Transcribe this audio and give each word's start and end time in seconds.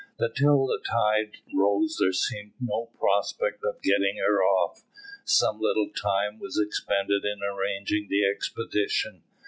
Till 0.35 0.65
the 0.65 0.79
tide 0.83 1.37
rose 1.53 1.97
there 1.99 2.11
seemed 2.11 2.53
no 2.59 2.87
prospect 2.97 3.63
of 3.63 3.83
getting 3.83 4.17
her 4.17 4.41
off. 4.41 4.83
Some 5.25 5.59
little 5.61 5.91
time 5.91 6.39
was 6.39 6.59
expended 6.59 7.23
in 7.23 7.43
arranging 7.43 8.07
the 8.09 8.25
expedition. 8.25 9.21